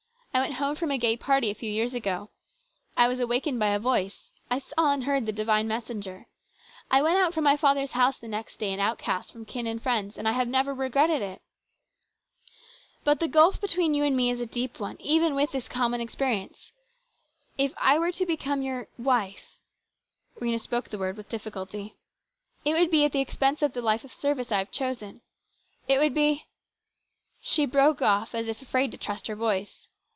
[0.33, 2.29] I went home from a gay party a few years ago.
[2.95, 4.29] I was awakened by a voice.
[4.49, 6.25] I saw and heard the divine messenger.
[6.89, 9.83] I went out from my father's house the next day, an outcast from kin and
[9.83, 11.41] friends; and I have never regretted it.
[13.03, 15.99] But the gulf between you and me is a deep one, even with this common
[15.99, 16.71] experience.
[17.57, 19.57] If I were to become your wife,"
[20.39, 21.97] Rhena spoke the word with difficulty,"
[22.65, 25.19] it would be at the expense of the life of service I have chosen.
[25.89, 26.45] It would be"
[27.43, 27.61] 230 HIS BROTHER'S KEEPER.
[27.61, 29.89] She broke off as if afraid to trust her voice.